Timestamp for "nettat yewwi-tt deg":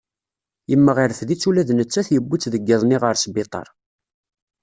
1.73-2.63